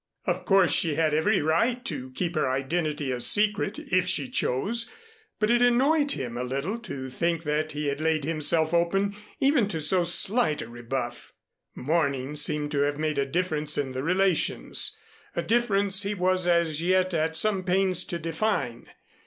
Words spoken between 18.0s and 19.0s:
to define.